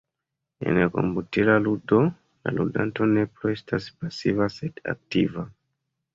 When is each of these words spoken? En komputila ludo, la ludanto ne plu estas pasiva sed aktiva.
En 0.69 0.77
komputila 0.95 1.57
ludo, 1.65 1.99
la 2.47 2.55
ludanto 2.61 3.09
ne 3.13 3.27
plu 3.35 3.53
estas 3.59 3.93
pasiva 4.01 4.51
sed 4.57 4.85
aktiva. 4.97 5.47